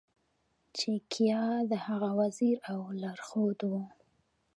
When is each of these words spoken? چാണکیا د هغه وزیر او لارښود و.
چാണکیا 0.77 1.43
د 1.71 1.73
هغه 1.85 2.09
وزیر 2.19 2.57
او 2.71 2.79
لارښود 3.01 3.59
و. 3.71 3.73